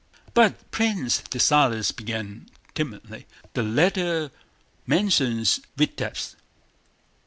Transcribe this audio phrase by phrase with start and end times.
[0.33, 4.31] "But, Prince," Dessalles began timidly, "the letter
[4.87, 6.33] mentions Vítebsk...."